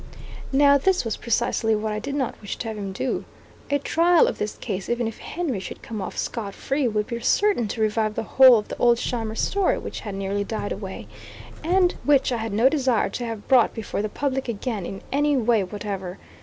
[0.51, 3.23] Now this was precisely what I did not wish to have him do.
[3.69, 7.19] A trial of this case, even if Henry should come off scott free, would be
[7.19, 11.07] certain to revive the whole of the old Scheimer story, which had nearly died away,
[11.63, 15.37] and which I had no desire to have brought before the public again in any
[15.37, 16.17] way whatever.